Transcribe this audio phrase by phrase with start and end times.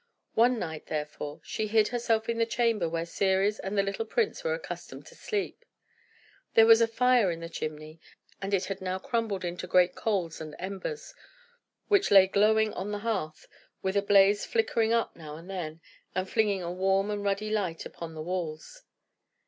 [0.33, 4.43] One night, therefore, she hid herself in the chamber where Ceres and the little prince
[4.43, 5.63] were accustomed to sleep.
[6.55, 7.99] There was a fire in the chimney,
[8.41, 11.13] and it had now crumbled into great coals and embers,
[11.87, 13.47] which lay glowing on the hearth,
[13.83, 15.81] with a blaze flickering up now and then,
[16.15, 18.81] and flinging a warm and ruddy light upon the walls.